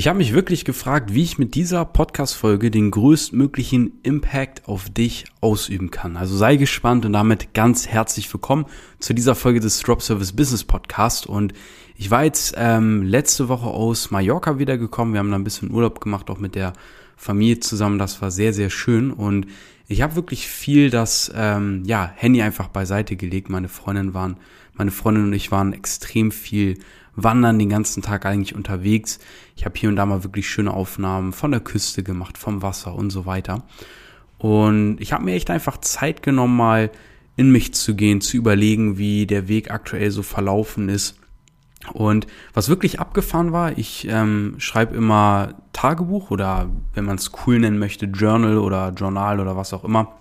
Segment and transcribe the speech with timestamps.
[0.00, 5.26] Ich habe mich wirklich gefragt, wie ich mit dieser Podcast-Folge den größtmöglichen Impact auf dich
[5.42, 6.16] ausüben kann.
[6.16, 8.64] Also sei gespannt und damit ganz herzlich willkommen
[8.98, 11.26] zu dieser Folge des Drop Service Business Podcast.
[11.26, 11.52] Und
[11.98, 15.12] ich war jetzt ähm, letzte Woche aus Mallorca wiedergekommen.
[15.12, 16.72] Wir haben da ein bisschen Urlaub gemacht, auch mit der
[17.18, 17.98] Familie zusammen.
[17.98, 19.10] Das war sehr, sehr schön.
[19.10, 19.48] Und
[19.86, 23.50] ich habe wirklich viel das ähm, ja, Handy einfach beiseite gelegt.
[23.50, 24.38] Meine Freundin waren,
[24.72, 26.78] meine Freundin und ich waren extrem viel
[27.16, 29.18] wandern den ganzen Tag eigentlich unterwegs.
[29.56, 32.94] Ich habe hier und da mal wirklich schöne Aufnahmen von der Küste gemacht, vom Wasser
[32.94, 33.64] und so weiter.
[34.38, 36.90] Und ich habe mir echt einfach Zeit genommen, mal
[37.36, 41.16] in mich zu gehen, zu überlegen, wie der Weg aktuell so verlaufen ist.
[41.92, 47.58] Und was wirklich abgefahren war, ich ähm, schreibe immer Tagebuch oder wenn man es cool
[47.58, 50.14] nennen möchte, Journal oder Journal oder was auch immer.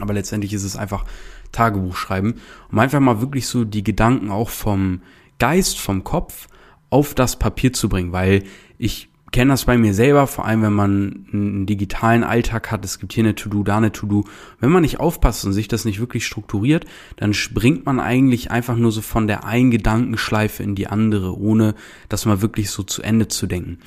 [0.00, 1.04] Aber letztendlich ist es einfach
[1.52, 2.34] Tagebuch schreiben,
[2.70, 5.00] um einfach mal wirklich so die Gedanken auch vom
[5.38, 6.48] Geist vom Kopf
[6.90, 8.44] auf das Papier zu bringen, weil
[8.78, 12.98] ich kenne das bei mir selber, vor allem wenn man einen digitalen Alltag hat, es
[12.98, 14.24] gibt hier eine To-Do, da eine To-Do.
[14.58, 18.76] Wenn man nicht aufpasst und sich das nicht wirklich strukturiert, dann springt man eigentlich einfach
[18.76, 21.74] nur so von der einen Gedankenschleife in die andere, ohne
[22.08, 23.78] das mal wirklich so zu Ende zu denken.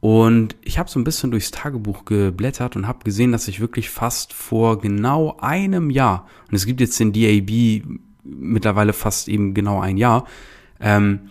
[0.00, 3.88] Und ich habe so ein bisschen durchs Tagebuch geblättert und habe gesehen, dass ich wirklich
[3.88, 7.82] fast vor genau einem Jahr, und es gibt jetzt den DAB
[8.24, 10.26] mittlerweile fast eben genau ein Jahr,
[10.82, 11.30] ähm,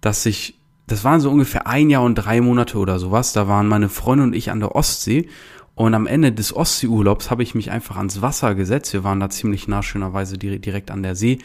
[0.00, 3.68] dass ich, das waren so ungefähr ein Jahr und drei Monate oder sowas, da waren
[3.68, 5.28] meine Freundin und ich an der Ostsee
[5.74, 8.92] und am Ende des Ostseeurlaubs habe ich mich einfach ans Wasser gesetzt.
[8.92, 11.38] Wir waren da ziemlich nah, schönerweise direkt an der See.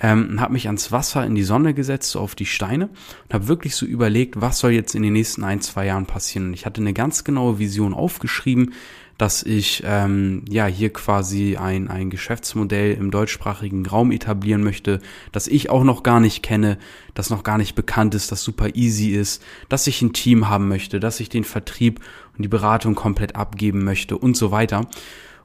[0.00, 3.48] Ähm, habe mich ans Wasser in die Sonne gesetzt, so auf die Steine und habe
[3.48, 6.48] wirklich so überlegt, was soll jetzt in den nächsten ein, zwei Jahren passieren.
[6.48, 8.74] Und ich hatte eine ganz genaue Vision aufgeschrieben,
[9.18, 15.00] dass ich ähm, ja hier quasi ein, ein Geschäftsmodell im deutschsprachigen Raum etablieren möchte,
[15.32, 16.78] das ich auch noch gar nicht kenne,
[17.14, 20.68] das noch gar nicht bekannt ist, das super easy ist, dass ich ein Team haben
[20.68, 22.00] möchte, dass ich den Vertrieb
[22.36, 24.86] und die Beratung komplett abgeben möchte und so weiter.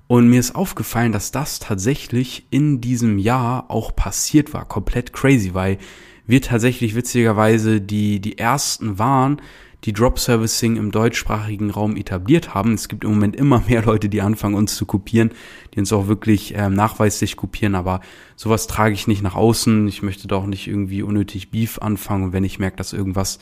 [0.05, 4.65] Und mir ist aufgefallen, dass das tatsächlich in diesem Jahr auch passiert war.
[4.65, 5.79] Komplett crazy, weil
[6.27, 9.41] wir tatsächlich witzigerweise die, die ersten waren,
[9.83, 12.73] die Drop Servicing im deutschsprachigen Raum etabliert haben.
[12.73, 15.31] Es gibt im Moment immer mehr Leute, die anfangen, uns zu kopieren,
[15.73, 18.01] die uns auch wirklich ähm, nachweislich kopieren, aber
[18.35, 19.87] sowas trage ich nicht nach außen.
[19.87, 23.39] Ich möchte doch nicht irgendwie unnötig Beef anfangen und wenn ich merke, dass irgendwas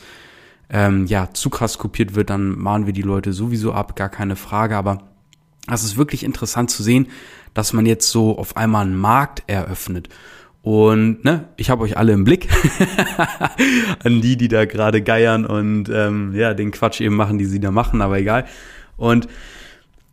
[0.68, 4.36] ähm, ja zu krass kopiert wird, dann mahnen wir die Leute sowieso ab, gar keine
[4.36, 4.98] Frage, aber
[5.66, 7.06] das ist wirklich interessant zu sehen,
[7.54, 10.08] dass man jetzt so auf einmal einen Markt eröffnet.
[10.62, 12.48] Und ne, ich habe euch alle im Blick.
[14.04, 17.58] An die, die da gerade geiern und ähm, ja, den Quatsch eben machen, die sie
[17.58, 18.44] da machen, aber egal.
[18.96, 19.26] Und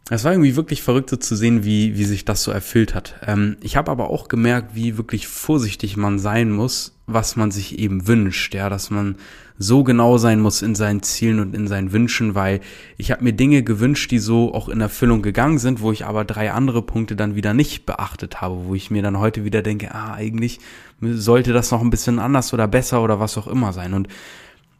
[0.09, 3.15] es war irgendwie wirklich verrückt so zu sehen, wie, wie sich das so erfüllt hat.
[3.25, 7.77] Ähm, ich habe aber auch gemerkt, wie wirklich vorsichtig man sein muss, was man sich
[7.77, 8.55] eben wünscht.
[8.55, 9.17] Ja, dass man
[9.59, 12.61] so genau sein muss in seinen Zielen und in seinen Wünschen, weil
[12.97, 16.25] ich habe mir Dinge gewünscht, die so auch in Erfüllung gegangen sind, wo ich aber
[16.25, 19.93] drei andere Punkte dann wieder nicht beachtet habe, wo ich mir dann heute wieder denke,
[19.93, 20.59] ah, eigentlich
[21.01, 23.93] sollte das noch ein bisschen anders oder besser oder was auch immer sein.
[23.93, 24.07] Und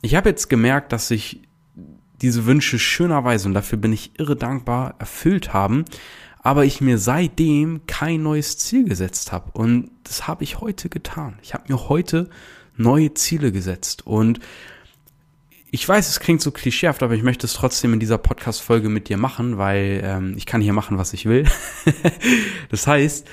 [0.02, 1.42] ich habe jetzt gemerkt, dass ich
[2.22, 5.86] diese Wünsche schönerweise, und dafür bin ich irre dankbar, erfüllt haben,
[6.42, 9.52] aber ich mir seitdem kein neues Ziel gesetzt habe.
[9.52, 11.38] Und das habe ich heute getan.
[11.42, 12.30] Ich habe mir heute
[12.76, 14.08] neue Ziele gesetzt.
[14.08, 14.40] Und
[15.72, 19.10] ich weiß, es klingt so klischeehaft, aber ich möchte es trotzdem in dieser Podcast-Folge mit
[19.10, 21.46] dir machen, weil ähm, ich kann hier machen, was ich will.
[22.70, 23.28] das heißt,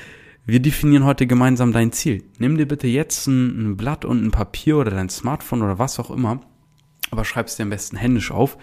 [0.44, 2.24] wir definieren heute gemeinsam dein Ziel.
[2.38, 5.98] Nimm dir bitte jetzt ein, ein Blatt und ein Papier oder dein Smartphone oder was
[5.98, 6.40] auch immer
[7.10, 8.58] aber schreib es dir am besten händisch auf.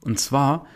[0.00, 0.66] Und zwar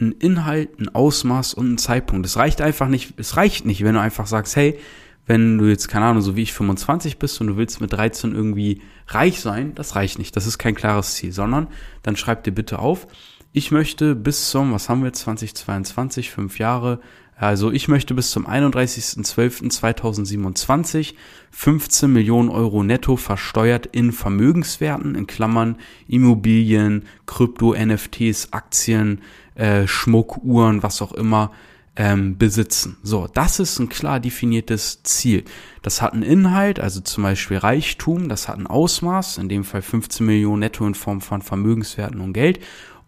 [0.00, 2.26] ein Inhalt, ein Ausmaß und ein Zeitpunkt.
[2.26, 4.78] Es reicht einfach nicht, es reicht nicht, wenn du einfach sagst, hey,
[5.26, 8.34] wenn du jetzt, keine Ahnung, so wie ich 25 bist und du willst mit 13
[8.34, 10.34] irgendwie reich sein, das reicht nicht.
[10.34, 11.68] Das ist kein klares Ziel, sondern
[12.02, 13.06] dann schreib dir bitte auf,
[13.52, 17.00] ich möchte bis zum, was haben wir, 2022, fünf Jahre,
[17.42, 21.14] also ich möchte bis zum 31.12.2027
[21.50, 25.74] 15 Millionen Euro netto versteuert in Vermögenswerten, in Klammern
[26.06, 29.22] Immobilien, Krypto, NFTs, Aktien,
[29.56, 31.50] äh, Schmuck, Uhren, was auch immer,
[31.96, 32.98] ähm, besitzen.
[33.02, 35.42] So, das ist ein klar definiertes Ziel.
[35.82, 39.82] Das hat einen Inhalt, also zum Beispiel Reichtum, das hat ein Ausmaß, in dem Fall
[39.82, 42.60] 15 Millionen netto in Form von Vermögenswerten und Geld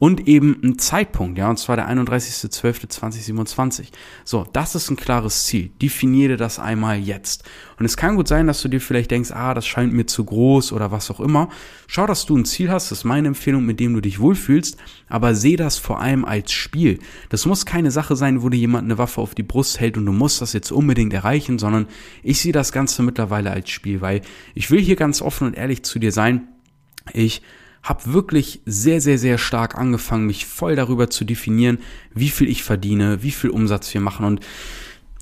[0.05, 3.87] und eben ein Zeitpunkt, ja, und zwar der 31.12.2027.
[4.23, 5.71] So, das ist ein klares Ziel.
[5.81, 7.45] Definiere das einmal jetzt.
[7.79, 10.27] Und es kann gut sein, dass du dir vielleicht denkst, ah, das scheint mir zu
[10.27, 11.49] groß oder was auch immer.
[11.87, 14.77] Schau, dass du ein Ziel hast, das ist meine Empfehlung, mit dem du dich wohlfühlst,
[15.09, 16.99] aber seh das vor allem als Spiel.
[17.31, 20.05] Das muss keine Sache sein, wo dir jemand eine Waffe auf die Brust hält und
[20.05, 21.87] du musst das jetzt unbedingt erreichen, sondern
[22.23, 24.21] ich sehe das Ganze mittlerweile als Spiel, weil
[24.55, 26.49] ich will hier ganz offen und ehrlich zu dir sein.
[27.15, 27.41] Ich
[27.84, 31.78] habe wirklich sehr, sehr, sehr stark angefangen, mich voll darüber zu definieren,
[32.14, 34.25] wie viel ich verdiene, wie viel Umsatz wir machen.
[34.25, 34.40] Und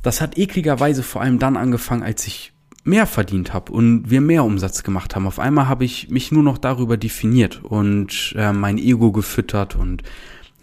[0.02, 2.52] das hat ekligerweise vor allem dann angefangen, als ich
[2.84, 5.26] mehr verdient habe und wir mehr Umsatz gemacht haben.
[5.26, 10.02] Auf einmal habe ich mich nur noch darüber definiert und äh, mein Ego gefüttert und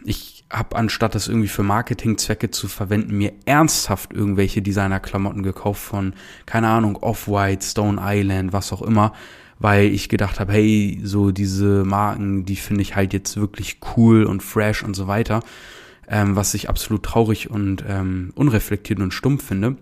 [0.04, 6.14] ich habe anstatt das irgendwie für Marketingzwecke zu verwenden, mir ernsthaft irgendwelche Designerklamotten gekauft von
[6.46, 9.14] keine Ahnung Off-White, Stone Island, was auch immer,
[9.60, 14.24] weil ich gedacht habe, hey, so diese Marken, die finde ich halt jetzt wirklich cool
[14.24, 15.42] und fresh und so weiter,
[16.08, 19.76] ähm, was ich absolut traurig und ähm, unreflektiert und stumpf finde.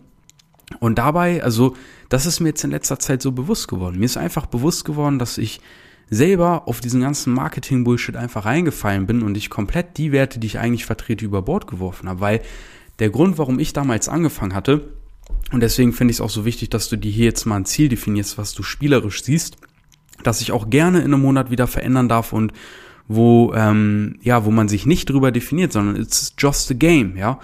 [0.80, 1.76] Und dabei, also
[2.10, 4.00] das ist mir jetzt in letzter Zeit so bewusst geworden.
[4.00, 5.62] Mir ist einfach bewusst geworden, dass ich
[6.10, 10.60] selber auf diesen ganzen Marketing-Bullshit einfach reingefallen bin und ich komplett die Werte, die ich
[10.60, 12.22] eigentlich vertrete, über Bord geworfen habe.
[12.22, 12.42] Weil
[13.00, 14.94] der Grund, warum ich damals angefangen hatte,
[15.52, 17.66] und deswegen finde ich es auch so wichtig, dass du dir hier jetzt mal ein
[17.66, 19.58] Ziel definierst, was du spielerisch siehst,
[20.24, 22.54] dass ich auch gerne in einem Monat wieder verändern darf und
[23.08, 27.40] wo, ähm, ja, wo man sich nicht drüber definiert, sondern it's just a game, ja.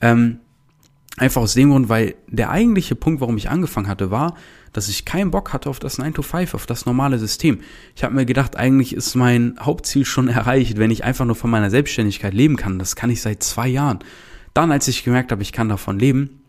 [0.00, 0.38] Ähm,
[1.18, 4.34] Einfach aus dem Grund, weil der eigentliche Punkt, warum ich angefangen hatte, war,
[4.72, 7.60] dass ich keinen Bock hatte auf das 9 to 5, auf das normale System.
[7.94, 11.50] Ich habe mir gedacht, eigentlich ist mein Hauptziel schon erreicht, wenn ich einfach nur von
[11.50, 12.78] meiner Selbstständigkeit leben kann.
[12.78, 13.98] Das kann ich seit zwei Jahren.
[14.54, 16.41] Dann, als ich gemerkt habe, ich kann davon leben,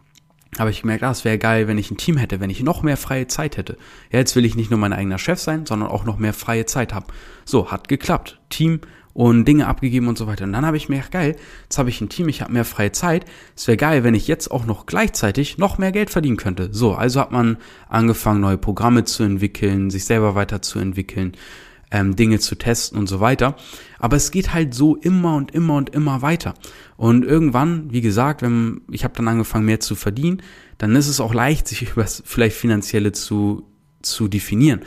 [0.59, 2.83] habe ich gemerkt, ah, es wäre geil, wenn ich ein Team hätte, wenn ich noch
[2.83, 3.77] mehr freie Zeit hätte.
[4.11, 6.65] Ja, jetzt will ich nicht nur mein eigener Chef sein, sondern auch noch mehr freie
[6.65, 7.05] Zeit haben.
[7.45, 8.39] So, hat geklappt.
[8.49, 8.81] Team
[9.13, 10.43] und Dinge abgegeben und so weiter.
[10.45, 12.65] Und dann habe ich mir gedacht, geil, jetzt habe ich ein Team, ich habe mehr
[12.65, 13.25] freie Zeit.
[13.55, 16.69] Es wäre geil, wenn ich jetzt auch noch gleichzeitig noch mehr Geld verdienen könnte.
[16.71, 17.57] So, also hat man
[17.87, 21.33] angefangen, neue Programme zu entwickeln, sich selber weiterzuentwickeln,
[21.93, 23.55] ähm, Dinge zu testen und so weiter.
[23.99, 26.55] Aber es geht halt so immer und immer und immer weiter.
[26.97, 30.41] Und irgendwann, wie gesagt, wenn ich habe dann angefangen, mehr zu verdienen,
[30.79, 33.69] dann ist es auch leicht, sich über das vielleicht finanzielle zu
[34.01, 34.81] zu definieren.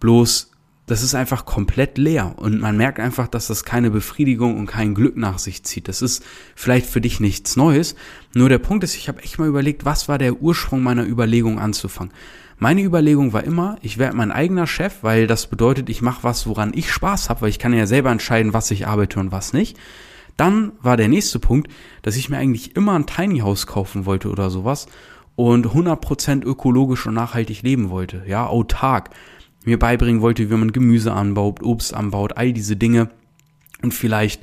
[0.00, 0.52] Bloß
[0.86, 4.94] das ist einfach komplett leer und man merkt einfach, dass das keine Befriedigung und kein
[4.94, 5.88] Glück nach sich zieht.
[5.88, 6.22] Das ist
[6.54, 7.94] vielleicht für dich nichts Neues.
[8.34, 11.58] Nur der Punkt ist, ich habe echt mal überlegt, was war der Ursprung meiner Überlegung
[11.58, 12.12] anzufangen.
[12.58, 16.46] Meine Überlegung war immer, ich werde mein eigener Chef, weil das bedeutet, ich mache was,
[16.46, 19.52] woran ich Spaß habe, weil ich kann ja selber entscheiden, was ich arbeite und was
[19.52, 19.76] nicht.
[20.36, 21.70] Dann war der nächste Punkt,
[22.02, 24.86] dass ich mir eigentlich immer ein Tiny House kaufen wollte oder sowas
[25.36, 29.10] und 100% ökologisch und nachhaltig leben wollte, ja, autark
[29.64, 33.10] mir beibringen wollte, wie man Gemüse anbaut, Obst anbaut, all diese Dinge
[33.82, 34.42] und vielleicht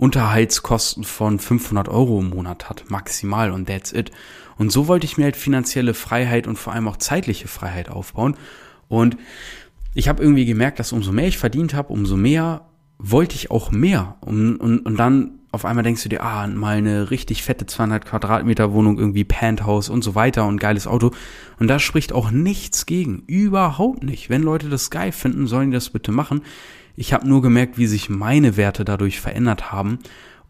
[0.00, 4.10] Unterhaltskosten von 500 Euro im Monat hat, maximal und that's it.
[4.56, 8.34] Und so wollte ich mir halt finanzielle Freiheit und vor allem auch zeitliche Freiheit aufbauen.
[8.88, 9.18] Und
[9.92, 12.66] ich habe irgendwie gemerkt, dass umso mehr ich verdient habe, umso mehr
[12.98, 14.16] wollte ich auch mehr.
[14.22, 18.06] Und, und, und dann auf einmal denkst du dir, ah, mal eine richtig fette 200
[18.06, 21.10] Quadratmeter Wohnung, irgendwie Penthouse und so weiter und geiles Auto.
[21.58, 23.24] Und da spricht auch nichts gegen.
[23.26, 24.30] Überhaupt nicht.
[24.30, 26.42] Wenn Leute das geil finden, sollen die das bitte machen.
[26.96, 29.98] Ich habe nur gemerkt, wie sich meine Werte dadurch verändert haben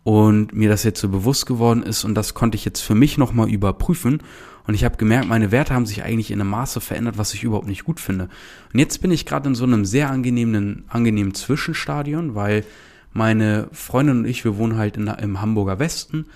[0.02, 3.18] und mir das jetzt so bewusst geworden ist und das konnte ich jetzt für mich
[3.18, 4.22] nochmal überprüfen
[4.66, 7.42] und ich habe gemerkt, meine Werte haben sich eigentlich in einem Maße verändert, was ich
[7.42, 8.28] überhaupt nicht gut finde.
[8.72, 12.64] Und jetzt bin ich gerade in so einem sehr angenehmen, angenehmen Zwischenstadion, weil
[13.12, 16.26] meine Freundin und ich, wir wohnen halt in, im Hamburger Westen.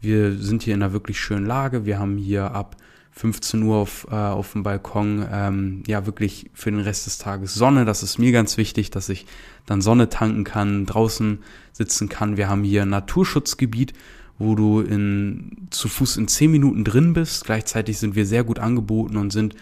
[0.00, 1.86] Wir sind hier in einer wirklich schönen Lage.
[1.86, 2.76] Wir haben hier ab
[3.16, 7.54] 15 Uhr auf, äh, auf dem Balkon ähm, ja wirklich für den Rest des Tages
[7.54, 7.84] Sonne.
[7.84, 9.26] Das ist mir ganz wichtig, dass ich
[9.66, 11.38] dann Sonne tanken kann, draußen
[11.72, 12.36] sitzen kann.
[12.36, 13.92] Wir haben hier ein Naturschutzgebiet,
[14.38, 17.44] wo du in, zu Fuß in 10 Minuten drin bist.
[17.44, 19.54] Gleichzeitig sind wir sehr gut angeboten und sind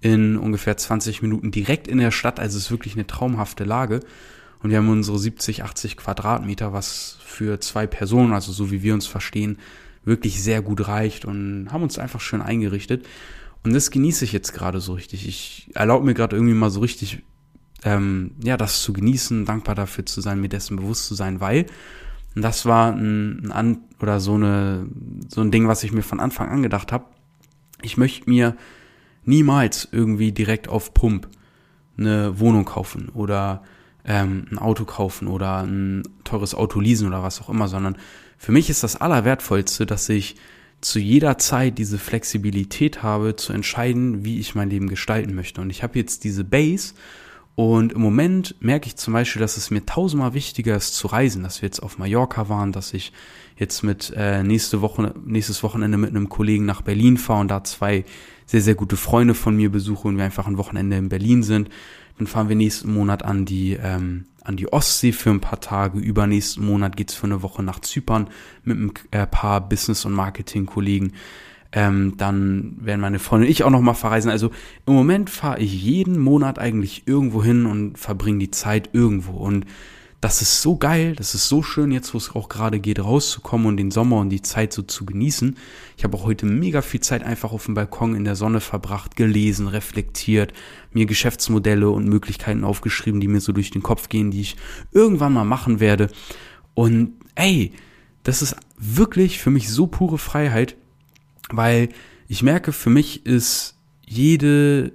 [0.00, 2.38] in ungefähr 20 Minuten direkt in der Stadt.
[2.38, 4.00] Also es ist wirklich eine traumhafte Lage.
[4.62, 8.94] Und wir haben unsere 70, 80 Quadratmeter, was für zwei Personen, also so wie wir
[8.94, 9.58] uns verstehen,
[10.04, 13.06] wirklich sehr gut reicht und haben uns einfach schön eingerichtet.
[13.64, 15.26] Und das genieße ich jetzt gerade so richtig.
[15.28, 17.22] Ich erlaube mir gerade irgendwie mal so richtig,
[17.84, 21.66] ähm, ja, das zu genießen, dankbar dafür zu sein, mir dessen bewusst zu sein, weil
[22.34, 24.86] und das war ein, ein an oder so eine
[25.28, 27.04] so ein Ding, was ich mir von Anfang an gedacht habe.
[27.82, 28.56] Ich möchte mir
[29.24, 31.28] niemals irgendwie direkt auf Pump
[31.98, 33.62] eine Wohnung kaufen oder
[34.04, 37.96] ähm, ein Auto kaufen oder ein teures Auto leasen oder was auch immer, sondern
[38.42, 40.34] für mich ist das Allerwertvollste, dass ich
[40.80, 45.60] zu jeder Zeit diese Flexibilität habe, zu entscheiden, wie ich mein Leben gestalten möchte.
[45.60, 46.94] Und ich habe jetzt diese Base
[47.54, 51.44] und im Moment merke ich zum Beispiel, dass es mir tausendmal wichtiger ist zu reisen,
[51.44, 53.12] dass wir jetzt auf Mallorca waren, dass ich
[53.58, 57.62] jetzt mit äh, nächste Woche, nächstes Wochenende mit einem Kollegen nach Berlin fahre und da
[57.62, 58.04] zwei
[58.46, 61.68] sehr, sehr gute Freunde von mir besuche und wir einfach ein Wochenende in Berlin sind.
[62.18, 65.98] Dann fahren wir nächsten Monat an die, ähm, an die Ostsee für ein paar Tage.
[65.98, 68.28] Übernächsten Monat geht's für eine Woche nach Zypern
[68.64, 71.12] mit ein äh, paar Business- und Marketing-Kollegen.
[71.74, 74.30] Ähm, dann werden meine Freunde und ich auch noch mal verreisen.
[74.30, 74.50] Also
[74.86, 79.32] im Moment fahre ich jeden Monat eigentlich irgendwo hin und verbringe die Zeit irgendwo.
[79.32, 79.64] Und
[80.22, 83.66] das ist so geil, das ist so schön, jetzt wo es auch gerade geht, rauszukommen
[83.66, 85.56] und den Sommer und die Zeit so zu genießen.
[85.96, 89.16] Ich habe auch heute mega viel Zeit einfach auf dem Balkon in der Sonne verbracht,
[89.16, 90.52] gelesen, reflektiert,
[90.92, 94.56] mir Geschäftsmodelle und Möglichkeiten aufgeschrieben, die mir so durch den Kopf gehen, die ich
[94.92, 96.08] irgendwann mal machen werde.
[96.74, 97.72] Und ey,
[98.22, 100.76] das ist wirklich für mich so pure Freiheit,
[101.50, 101.88] weil
[102.28, 103.76] ich merke, für mich ist
[104.06, 104.92] jede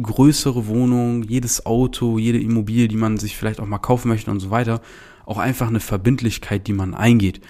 [0.00, 4.40] größere Wohnung, jedes Auto, jede Immobilie, die man sich vielleicht auch mal kaufen möchte und
[4.40, 4.80] so weiter,
[5.26, 7.40] auch einfach eine Verbindlichkeit, die man eingeht.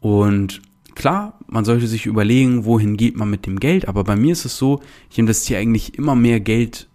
[0.00, 0.62] Und
[0.94, 4.44] klar, man sollte sich überlegen, wohin geht man mit dem Geld, aber bei mir ist
[4.44, 6.88] es so, ich investiere eigentlich immer mehr Geld,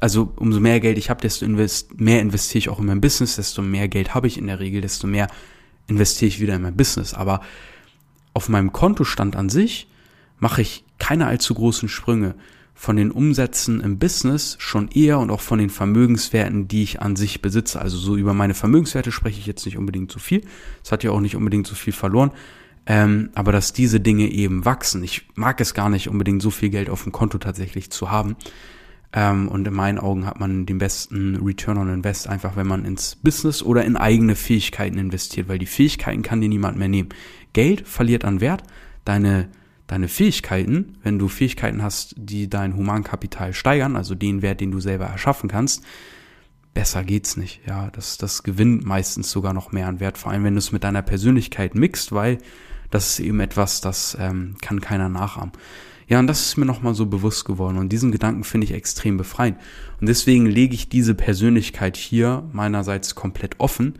[0.00, 3.36] also umso mehr Geld ich habe, desto invest mehr investiere ich auch in mein Business,
[3.36, 5.28] desto mehr Geld habe ich in der Regel, desto mehr
[5.88, 7.14] investiere ich wieder in mein Business.
[7.14, 7.40] Aber
[8.34, 9.88] auf meinem Kontostand an sich
[10.38, 12.36] mache ich keine allzu großen Sprünge
[12.78, 17.16] von den Umsätzen im Business schon eher und auch von den Vermögenswerten, die ich an
[17.16, 17.80] sich besitze.
[17.80, 20.42] Also so über meine Vermögenswerte spreche ich jetzt nicht unbedingt so viel.
[20.84, 22.30] Es hat ja auch nicht unbedingt so viel verloren.
[22.86, 25.02] Ähm, aber dass diese Dinge eben wachsen.
[25.02, 28.36] Ich mag es gar nicht unbedingt so viel Geld auf dem Konto tatsächlich zu haben.
[29.12, 32.84] Ähm, und in meinen Augen hat man den besten Return on Invest einfach, wenn man
[32.84, 37.08] ins Business oder in eigene Fähigkeiten investiert, weil die Fähigkeiten kann dir niemand mehr nehmen.
[37.54, 38.62] Geld verliert an Wert,
[39.04, 39.48] deine
[39.88, 44.80] deine Fähigkeiten, wenn du Fähigkeiten hast, die dein Humankapital steigern, also den Wert, den du
[44.80, 45.82] selber erschaffen kannst,
[46.74, 47.62] besser geht's nicht.
[47.66, 50.72] Ja, das, das gewinnt meistens sogar noch mehr an Wert, vor allem wenn du es
[50.72, 52.38] mit deiner Persönlichkeit mixt, weil
[52.90, 55.52] das ist eben etwas, das ähm, kann keiner nachahmen.
[56.06, 59.16] Ja, und das ist mir nochmal so bewusst geworden und diesen Gedanken finde ich extrem
[59.16, 59.58] befreiend.
[60.00, 63.98] Und deswegen lege ich diese Persönlichkeit hier meinerseits komplett offen,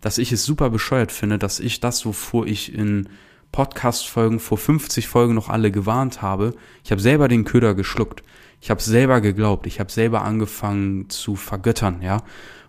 [0.00, 3.08] dass ich es super bescheuert finde, dass ich das, wovor ich in
[3.52, 6.54] Podcast-Folgen vor 50 Folgen noch alle gewarnt habe.
[6.84, 8.22] Ich habe selber den Köder geschluckt.
[8.60, 9.66] Ich habe selber geglaubt.
[9.66, 12.22] Ich habe selber angefangen zu vergöttern, ja.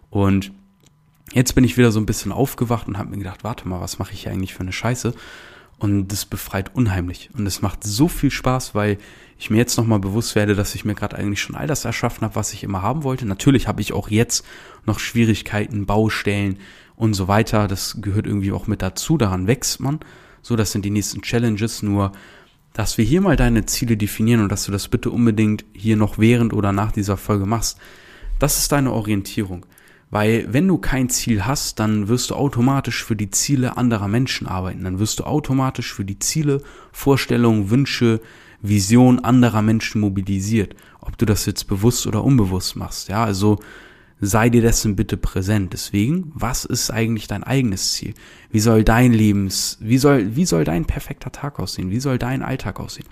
[0.09, 0.51] Und
[1.33, 3.99] jetzt bin ich wieder so ein bisschen aufgewacht und habe mir gedacht, warte mal, was
[3.99, 5.13] mache ich hier eigentlich für eine Scheiße?
[5.79, 7.29] Und das befreit unheimlich.
[7.37, 8.97] Und es macht so viel Spaß, weil
[9.37, 12.23] ich mir jetzt nochmal bewusst werde, dass ich mir gerade eigentlich schon all das erschaffen
[12.23, 13.27] habe, was ich immer haben wollte.
[13.27, 14.43] Natürlich habe ich auch jetzt
[14.85, 16.57] noch Schwierigkeiten, Baustellen
[16.95, 17.67] und so weiter.
[17.67, 19.17] Das gehört irgendwie auch mit dazu.
[19.17, 19.99] Daran wächst man.
[20.41, 21.83] So, das sind die nächsten Challenges.
[21.83, 22.11] Nur,
[22.73, 26.17] dass wir hier mal deine Ziele definieren und dass du das bitte unbedingt hier noch
[26.17, 27.79] während oder nach dieser Folge machst.
[28.39, 29.65] Das ist deine Orientierung.
[30.09, 34.47] Weil wenn du kein Ziel hast, dann wirst du automatisch für die Ziele anderer Menschen
[34.47, 34.83] arbeiten.
[34.83, 36.61] Dann wirst du automatisch für die Ziele,
[36.93, 38.21] Vorstellungen, Wünsche,
[38.61, 40.75] Vision anderer Menschen mobilisiert.
[41.01, 43.09] Ob du das jetzt bewusst oder unbewusst machst.
[43.09, 43.59] Ja, also
[44.19, 45.73] sei dir dessen bitte präsent.
[45.73, 48.13] Deswegen, was ist eigentlich dein eigenes Ziel?
[48.51, 51.91] Wie soll dein Lebens, wie soll, wie soll dein perfekter Tag aussehen?
[51.91, 53.07] Wie soll dein Alltag aussehen?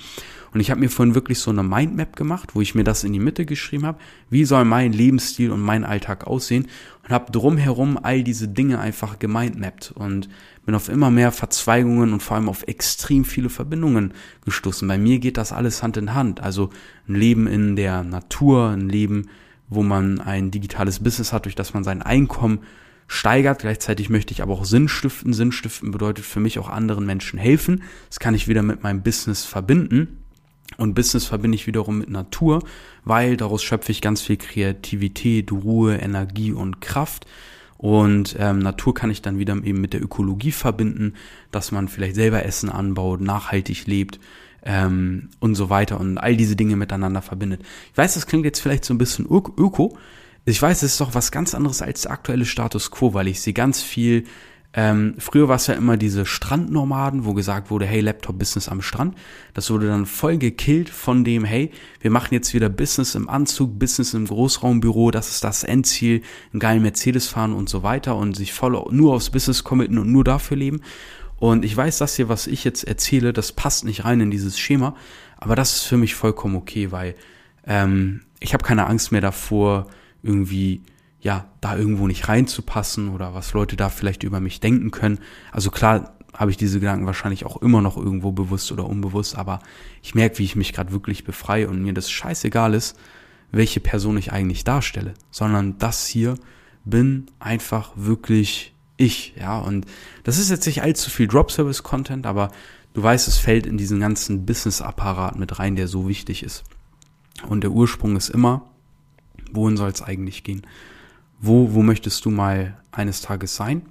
[0.56, 3.12] Und ich habe mir vorhin wirklich so eine Mindmap gemacht, wo ich mir das in
[3.12, 4.00] die Mitte geschrieben habe.
[4.30, 6.68] Wie soll mein Lebensstil und mein Alltag aussehen?
[7.04, 10.30] Und habe drumherum all diese Dinge einfach gemindmappt und
[10.66, 14.14] bin auf immer mehr Verzweigungen und vor allem auf extrem viele Verbindungen
[14.46, 14.88] gestoßen.
[14.88, 16.42] Bei mir geht das alles Hand in Hand.
[16.42, 16.70] Also
[17.10, 19.28] ein Leben in der Natur, ein Leben
[19.70, 22.60] wo man ein digitales Business hat, durch das man sein Einkommen
[23.08, 23.60] steigert.
[23.60, 25.34] Gleichzeitig möchte ich aber auch Sinn stiften.
[25.34, 27.84] Sinn stiften bedeutet für mich auch anderen Menschen helfen.
[28.10, 30.22] Das kann ich wieder mit meinem Business verbinden.
[30.78, 32.64] Und Business verbinde ich wiederum mit Natur,
[33.04, 37.26] weil daraus schöpfe ich ganz viel Kreativität, Ruhe, Energie und Kraft.
[37.78, 41.14] Und ähm, Natur kann ich dann wieder eben mit der Ökologie verbinden,
[41.52, 44.20] dass man vielleicht selber Essen anbaut, nachhaltig lebt,
[44.66, 47.62] ähm, und so weiter und all diese Dinge miteinander verbindet.
[47.92, 49.98] Ich weiß, das klingt jetzt vielleicht so ein bisschen öko.
[50.46, 53.42] Ich weiß, es ist doch was ganz anderes als der aktuelle Status quo, weil ich
[53.42, 54.26] sehe ganz viel
[54.78, 59.16] ähm, früher war es ja immer diese Strandnomaden, wo gesagt wurde, hey, Laptop-Business am Strand.
[59.54, 63.80] Das wurde dann voll gekillt von dem, hey, wir machen jetzt wieder Business im Anzug,
[63.80, 68.36] Business im Großraumbüro, das ist das Endziel, einen geilen Mercedes fahren und so weiter und
[68.36, 70.82] sich voll nur aufs Business committen und nur dafür leben.
[71.38, 74.58] Und ich weiß, das hier, was ich jetzt erzähle, das passt nicht rein in dieses
[74.58, 74.96] Schema,
[75.38, 77.16] aber das ist für mich vollkommen okay, weil
[77.66, 79.88] ähm, ich habe keine Angst mehr davor,
[80.24, 80.82] irgendwie
[81.20, 85.20] ja da irgendwo nicht reinzupassen oder was Leute da vielleicht über mich denken können.
[85.52, 89.60] Also klar habe ich diese Gedanken wahrscheinlich auch immer noch irgendwo bewusst oder unbewusst, aber
[90.02, 92.98] ich merke, wie ich mich gerade wirklich befreie und mir das scheißegal ist,
[93.52, 96.36] welche Person ich eigentlich darstelle, sondern das hier
[96.84, 99.86] bin einfach wirklich ich, ja, und
[100.24, 102.52] das ist jetzt nicht allzu viel Drop-Service-Content, aber
[102.94, 106.64] du weißt, es fällt in diesen ganzen Business-Apparat mit rein, der so wichtig ist.
[107.48, 108.70] Und der Ursprung ist immer,
[109.52, 110.66] wohin soll es eigentlich gehen?
[111.40, 113.84] Wo, wo möchtest du mal eines Tages sein?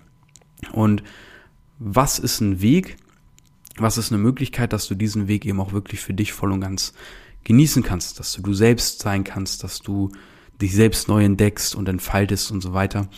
[0.72, 1.02] Und
[1.78, 2.96] was ist ein Weg,
[3.76, 6.60] was ist eine Möglichkeit, dass du diesen Weg eben auch wirklich für dich voll und
[6.60, 6.94] ganz
[7.42, 10.10] genießen kannst, dass du du selbst sein kannst, dass du
[10.60, 13.08] dich selbst neu entdeckst und entfaltest und so weiter.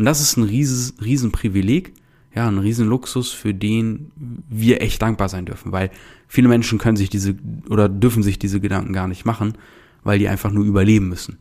[0.00, 1.92] Und das ist ein riesen, riesen Privileg,
[2.34, 4.10] ja, ein riesen Luxus, für den
[4.48, 5.90] wir echt dankbar sein dürfen, weil
[6.26, 7.34] viele Menschen können sich diese
[7.68, 9.58] oder dürfen sich diese Gedanken gar nicht machen,
[10.02, 11.36] weil die einfach nur überleben müssen.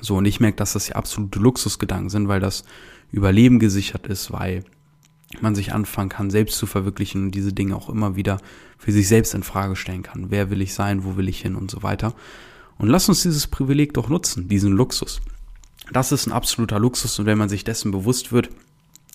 [0.00, 2.64] So, und ich merke, dass das ja absolute Luxusgedanken sind, weil das
[3.12, 4.64] Überleben gesichert ist, weil
[5.40, 8.38] man sich anfangen kann, selbst zu verwirklichen und diese Dinge auch immer wieder
[8.76, 10.32] für sich selbst in Frage stellen kann.
[10.32, 11.04] Wer will ich sein?
[11.04, 11.54] Wo will ich hin?
[11.54, 12.12] Und so weiter.
[12.76, 15.20] Und lass uns dieses Privileg doch nutzen, diesen Luxus.
[15.92, 18.50] Das ist ein absoluter Luxus und wenn man sich dessen bewusst wird,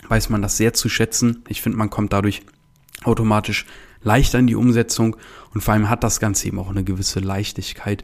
[0.08, 1.44] weiß man das sehr zu schätzen.
[1.48, 2.42] Ich finde, man kommt dadurch
[3.03, 3.65] automatisch
[4.01, 5.15] leichter in die Umsetzung
[5.53, 8.03] und vor allem hat das Ganze eben auch eine gewisse Leichtigkeit.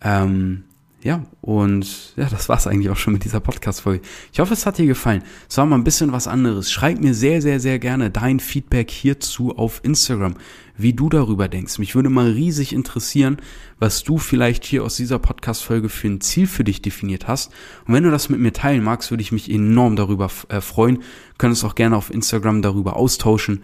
[0.00, 0.64] Ähm,
[1.06, 4.02] ja, und ja, das war's eigentlich auch schon mit dieser Podcast-Folge.
[4.32, 5.22] Ich hoffe, es hat dir gefallen.
[5.48, 6.72] Es war mal ein bisschen was anderes.
[6.72, 10.34] Schreib mir sehr, sehr, sehr gerne dein Feedback hierzu auf Instagram,
[10.76, 11.78] wie du darüber denkst.
[11.78, 13.36] Mich würde mal riesig interessieren,
[13.78, 17.52] was du vielleicht hier aus dieser Podcast-Folge für ein Ziel für dich definiert hast.
[17.86, 21.04] Und wenn du das mit mir teilen magst, würde ich mich enorm darüber äh, freuen.
[21.40, 23.62] Uns auch gerne auf Instagram darüber austauschen.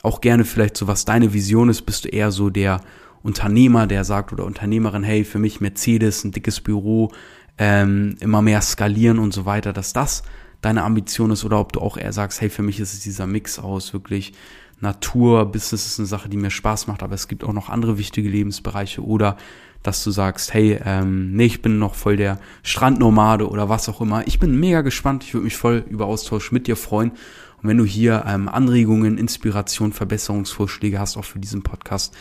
[0.00, 1.82] Auch gerne vielleicht so, was deine Vision ist.
[1.82, 2.80] Bist du eher so der
[3.22, 7.10] Unternehmer, der sagt oder Unternehmerin, hey, für mich Mercedes, ein dickes Büro,
[7.58, 10.22] ähm, immer mehr skalieren und so weiter, dass das
[10.60, 13.26] deine Ambition ist oder ob du auch eher sagst, hey, für mich ist es dieser
[13.26, 14.32] Mix aus wirklich
[14.80, 17.98] Natur, Business ist eine Sache, die mir Spaß macht, aber es gibt auch noch andere
[17.98, 19.36] wichtige Lebensbereiche oder
[19.82, 24.00] dass du sagst, hey, ähm, nee, ich bin noch voll der Strandnomade oder was auch
[24.00, 24.26] immer.
[24.26, 27.10] Ich bin mega gespannt, ich würde mich voll über Austausch mit dir freuen.
[27.10, 32.16] Und wenn du hier ähm, Anregungen, Inspiration, Verbesserungsvorschläge hast, auch für diesen Podcast,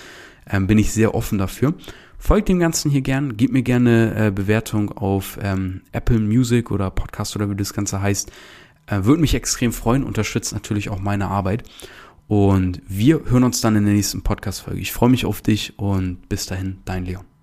[0.49, 1.73] ähm, bin ich sehr offen dafür.
[2.17, 6.89] Folgt dem Ganzen hier gern, gebt mir gerne äh, Bewertung auf ähm, Apple Music oder
[6.89, 8.31] Podcast oder wie das Ganze heißt.
[8.87, 11.63] Äh, Würde mich extrem freuen, unterstützt natürlich auch meine Arbeit.
[12.27, 14.81] Und wir hören uns dann in der nächsten Podcast-Folge.
[14.81, 17.36] Ich freue mich auf dich und bis dahin, dein Leon.